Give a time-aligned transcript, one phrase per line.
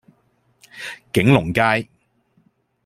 [1.13, 1.87] 景隆街